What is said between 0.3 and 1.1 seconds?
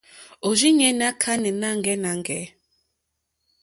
Òrzìɲɛ́ ná